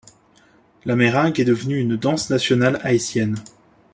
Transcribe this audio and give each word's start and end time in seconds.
La 0.83 0.95
méringue 0.95 1.39
est 1.39 1.43
devenue 1.45 1.77
une 1.79 1.95
danse 1.95 2.31
nationale 2.31 2.79
haïtienne. 2.83 3.37